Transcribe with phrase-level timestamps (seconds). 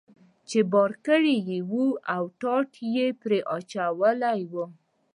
[0.49, 1.73] چې بار کړی یې و
[2.15, 4.53] او ټاټ یې پرې اچولی و.